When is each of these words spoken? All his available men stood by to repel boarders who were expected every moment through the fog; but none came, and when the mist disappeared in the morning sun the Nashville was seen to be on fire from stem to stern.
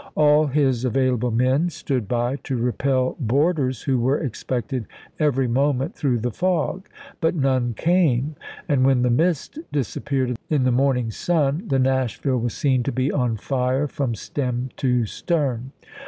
All 0.15 0.47
his 0.47 0.83
available 0.83 1.29
men 1.29 1.69
stood 1.69 2.07
by 2.07 2.37
to 2.37 2.57
repel 2.57 3.15
boarders 3.19 3.83
who 3.83 3.99
were 3.99 4.17
expected 4.19 4.87
every 5.19 5.47
moment 5.47 5.93
through 5.93 6.17
the 6.21 6.31
fog; 6.31 6.89
but 7.19 7.35
none 7.35 7.75
came, 7.75 8.35
and 8.67 8.83
when 8.83 9.03
the 9.03 9.11
mist 9.11 9.59
disappeared 9.71 10.39
in 10.49 10.63
the 10.63 10.71
morning 10.71 11.11
sun 11.11 11.67
the 11.67 11.77
Nashville 11.77 12.39
was 12.39 12.55
seen 12.57 12.81
to 12.81 12.91
be 12.91 13.11
on 13.11 13.37
fire 13.37 13.87
from 13.87 14.15
stem 14.15 14.71
to 14.77 15.05
stern. 15.05 15.71